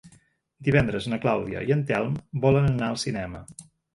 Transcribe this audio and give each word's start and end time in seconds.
Divendres 0.67 1.07
na 1.11 1.19
Clàudia 1.25 1.61
i 1.69 1.75
en 1.77 1.85
Telm 1.91 2.17
volen 2.47 2.69
anar 2.73 2.87
al 2.95 2.99
cinema. 3.05 3.43